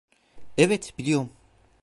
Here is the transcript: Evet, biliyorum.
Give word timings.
Evet, 0.57 0.93
biliyorum. 0.97 1.29